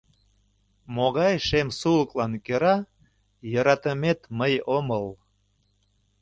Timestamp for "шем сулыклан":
1.47-2.33